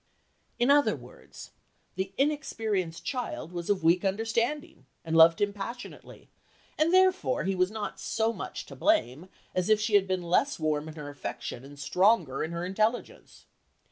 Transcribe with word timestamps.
In 0.57 0.71
other 0.71 0.95
words, 0.95 1.51
the 1.93 2.11
inexperienced 2.17 3.05
child 3.05 3.51
was 3.51 3.69
of 3.69 3.83
weak 3.83 4.03
understanding, 4.03 4.87
and 5.05 5.15
loved 5.15 5.39
him 5.39 5.53
passionately, 5.53 6.27
and 6.75 6.91
therefore 6.91 7.43
he 7.43 7.53
was 7.53 7.69
not 7.69 7.99
so 7.99 8.33
much 8.33 8.65
to 8.65 8.75
blame 8.75 9.29
as 9.53 9.69
if 9.69 9.79
she 9.79 9.93
had 9.93 10.07
been 10.07 10.23
less 10.23 10.57
warm 10.57 10.87
in 10.87 10.95
her 10.95 11.09
affection 11.09 11.63
and 11.63 11.77
stronger 11.77 12.43
in 12.43 12.51
her 12.51 12.65
intelligence. 12.65 13.45